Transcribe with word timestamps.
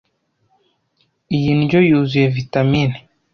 Iyi 1.37 1.51
ndyo 1.61 1.79
yuzuye 1.89 2.27
vitamine. 2.35 2.97